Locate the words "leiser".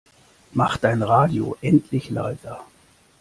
2.09-2.65